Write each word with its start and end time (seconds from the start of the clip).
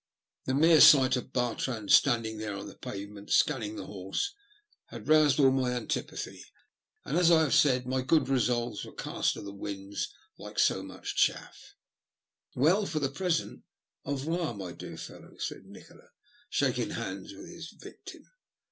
The 0.45 0.55
mere 0.55 0.81
sight 0.81 1.15
of 1.15 1.31
Bartrand 1.31 1.91
standing 1.91 2.39
there 2.39 2.55
on 2.57 2.65
the 2.67 2.73
pavement 2.73 3.29
scanning 3.29 3.75
the 3.75 3.85
horse, 3.85 4.33
had 4.87 5.07
roused 5.07 5.39
all 5.39 5.51
my 5.51 5.73
old 5.73 5.83
antipathy; 5.83 6.43
and, 7.05 7.15
as 7.15 7.29
I 7.29 7.41
have 7.41 7.53
said, 7.53 7.85
my 7.85 8.01
good 8.01 8.27
resolves 8.27 8.83
were 8.83 8.93
cast 8.95 9.33
to 9.35 9.43
the 9.43 9.53
winds 9.53 10.11
like 10.39 10.57
so 10.57 10.81
much 10.81 11.15
chaff. 11.15 11.35
THE 11.35 11.41
LUST 11.43 11.45
OF 11.45 11.53
HATE. 11.53 12.61
91" 12.61 12.73
Well, 12.73 12.85
for 12.87 12.99
the 12.99 13.09
present, 13.11 13.63
au 14.03 14.11
revoir, 14.17 14.53
my 14.55 14.71
dear 14.71 14.97
fellow," 14.97 15.37
said 15.37 15.65
Nikola, 15.67 16.09
shaking 16.49 16.89
hands 16.89 17.35
with 17.35 17.47
his 17.47 17.69
victim. 17.79 18.23